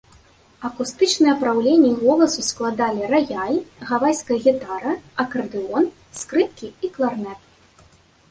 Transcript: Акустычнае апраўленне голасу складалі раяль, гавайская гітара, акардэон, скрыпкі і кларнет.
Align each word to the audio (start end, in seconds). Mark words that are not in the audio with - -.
Акустычнае 0.67 1.27
апраўленне 1.33 1.89
голасу 2.03 2.41
складалі 2.47 3.09
раяль, 3.13 3.59
гавайская 3.89 4.37
гітара, 4.45 4.93
акардэон, 5.25 5.85
скрыпкі 6.21 6.67
і 6.89 6.91
кларнет. 6.97 7.41